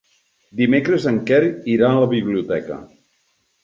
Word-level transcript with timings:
Dimecres 0.61 1.05
en 1.13 1.21
Quer 1.29 1.41
irà 1.77 1.93
a 1.93 2.03
la 2.07 2.11
biblioteca. 2.17 2.85